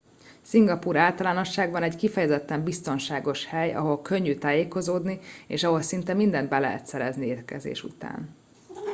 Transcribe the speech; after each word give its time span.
szingapúr 0.41 0.95
általánosságban 0.95 1.83
egy 1.83 1.95
kifejezetten 1.95 2.63
biztonságos 2.63 3.45
hely 3.45 3.73
ahol 3.73 4.01
könnyű 4.01 4.35
tájékozódni 4.35 5.19
és 5.47 5.63
ahol 5.63 5.81
szinte 5.81 6.13
mindent 6.13 6.49
be 6.49 6.59
lehet 6.59 6.85
szerezni 6.85 7.25
érkezés 7.25 7.83
után 7.83 8.35